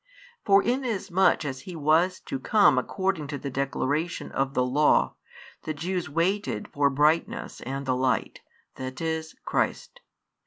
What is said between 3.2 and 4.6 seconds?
to the declaration of